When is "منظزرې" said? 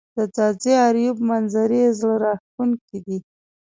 1.29-1.81